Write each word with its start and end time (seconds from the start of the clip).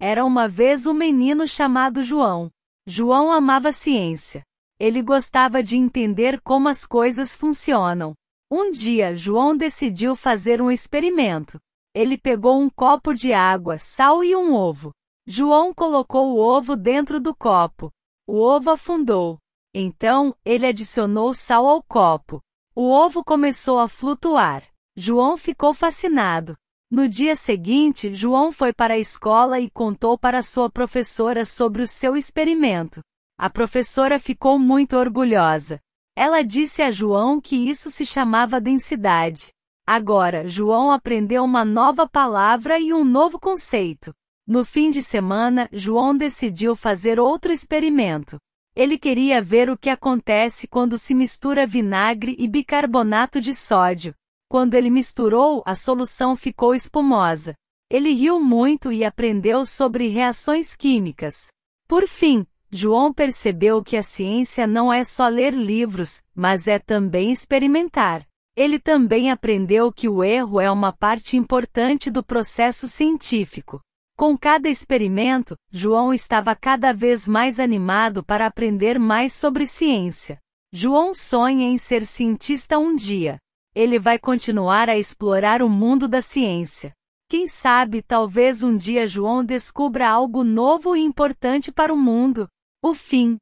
Era 0.00 0.24
uma 0.24 0.46
vez 0.46 0.86
um 0.86 0.94
menino 0.94 1.46
chamado 1.46 2.04
João. 2.04 2.50
João 2.86 3.32
amava 3.32 3.72
ciência. 3.72 4.44
Ele 4.78 5.02
gostava 5.02 5.60
de 5.60 5.76
entender 5.76 6.40
como 6.40 6.68
as 6.68 6.86
coisas 6.86 7.34
funcionam. 7.34 8.14
Um 8.48 8.70
dia, 8.70 9.16
João 9.16 9.56
decidiu 9.56 10.14
fazer 10.14 10.62
um 10.62 10.70
experimento. 10.70 11.58
Ele 11.92 12.16
pegou 12.16 12.60
um 12.60 12.70
copo 12.70 13.12
de 13.12 13.32
água, 13.32 13.76
sal 13.76 14.22
e 14.22 14.36
um 14.36 14.54
ovo. 14.54 14.92
João 15.26 15.74
colocou 15.74 16.32
o 16.32 16.38
ovo 16.38 16.76
dentro 16.76 17.20
do 17.20 17.34
copo. 17.34 17.90
O 18.26 18.40
ovo 18.40 18.70
afundou. 18.70 19.36
Então, 19.74 20.32
ele 20.44 20.64
adicionou 20.64 21.34
sal 21.34 21.66
ao 21.66 21.82
copo. 21.82 22.40
O 22.74 22.90
ovo 22.90 23.24
começou 23.24 23.80
a 23.80 23.88
flutuar. 23.88 24.62
João 24.96 25.36
ficou 25.36 25.74
fascinado. 25.74 26.56
No 26.90 27.06
dia 27.06 27.36
seguinte, 27.36 28.14
João 28.14 28.50
foi 28.50 28.72
para 28.72 28.94
a 28.94 28.98
escola 28.98 29.60
e 29.60 29.68
contou 29.68 30.16
para 30.16 30.42
sua 30.42 30.70
professora 30.70 31.44
sobre 31.44 31.82
o 31.82 31.86
seu 31.86 32.16
experimento. 32.16 33.00
A 33.38 33.50
professora 33.50 34.18
ficou 34.18 34.58
muito 34.58 34.96
orgulhosa. 34.96 35.78
Ela 36.16 36.42
disse 36.42 36.80
a 36.80 36.90
João 36.90 37.42
que 37.42 37.56
isso 37.56 37.90
se 37.90 38.06
chamava 38.06 38.58
densidade. 38.58 39.52
Agora, 39.86 40.48
João 40.48 40.90
aprendeu 40.90 41.44
uma 41.44 41.62
nova 41.62 42.08
palavra 42.08 42.78
e 42.78 42.92
um 42.94 43.04
novo 43.04 43.38
conceito. 43.38 44.14
No 44.46 44.64
fim 44.64 44.90
de 44.90 45.02
semana, 45.02 45.68
João 45.70 46.16
decidiu 46.16 46.74
fazer 46.74 47.20
outro 47.20 47.52
experimento. 47.52 48.38
Ele 48.74 48.98
queria 48.98 49.42
ver 49.42 49.68
o 49.68 49.76
que 49.76 49.90
acontece 49.90 50.66
quando 50.66 50.96
se 50.96 51.14
mistura 51.14 51.66
vinagre 51.66 52.34
e 52.38 52.48
bicarbonato 52.48 53.42
de 53.42 53.52
sódio. 53.52 54.14
Quando 54.50 54.72
ele 54.72 54.88
misturou, 54.88 55.62
a 55.66 55.74
solução 55.74 56.34
ficou 56.34 56.74
espumosa. 56.74 57.54
Ele 57.90 58.14
riu 58.14 58.40
muito 58.40 58.90
e 58.90 59.04
aprendeu 59.04 59.66
sobre 59.66 60.08
reações 60.08 60.74
químicas. 60.74 61.48
Por 61.86 62.08
fim, 62.08 62.46
João 62.70 63.12
percebeu 63.12 63.84
que 63.84 63.94
a 63.94 64.02
ciência 64.02 64.66
não 64.66 64.90
é 64.90 65.04
só 65.04 65.28
ler 65.28 65.52
livros, 65.52 66.22
mas 66.34 66.66
é 66.66 66.78
também 66.78 67.30
experimentar. 67.30 68.26
Ele 68.56 68.78
também 68.78 69.30
aprendeu 69.30 69.92
que 69.92 70.08
o 70.08 70.24
erro 70.24 70.58
é 70.58 70.70
uma 70.70 70.92
parte 70.92 71.36
importante 71.36 72.10
do 72.10 72.24
processo 72.24 72.88
científico. 72.88 73.80
Com 74.16 74.36
cada 74.36 74.68
experimento, 74.68 75.54
João 75.70 76.12
estava 76.12 76.56
cada 76.56 76.92
vez 76.92 77.28
mais 77.28 77.60
animado 77.60 78.24
para 78.24 78.46
aprender 78.46 78.98
mais 78.98 79.34
sobre 79.34 79.66
ciência. 79.66 80.38
João 80.72 81.14
sonha 81.14 81.68
em 81.68 81.76
ser 81.76 82.02
cientista 82.02 82.78
um 82.78 82.96
dia 82.96 83.38
ele 83.78 83.96
vai 83.96 84.18
continuar 84.18 84.88
a 84.88 84.98
explorar 84.98 85.62
o 85.62 85.68
mundo 85.68 86.08
da 86.08 86.20
ciência. 86.20 86.92
Quem 87.30 87.46
sabe 87.46 88.02
talvez 88.02 88.64
um 88.64 88.76
dia 88.76 89.06
João 89.06 89.44
descubra 89.44 90.08
algo 90.08 90.42
novo 90.42 90.96
e 90.96 91.00
importante 91.00 91.70
para 91.70 91.94
o 91.94 91.96
mundo. 91.96 92.48
O 92.82 92.92
fim. 92.92 93.38